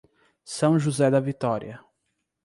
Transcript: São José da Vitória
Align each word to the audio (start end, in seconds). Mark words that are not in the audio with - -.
São 0.43 0.79
José 0.79 1.11
da 1.11 1.19
Vitória 1.19 1.79